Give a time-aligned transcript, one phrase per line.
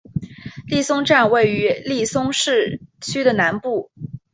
[0.65, 3.91] 利松站位于利松市区的南部。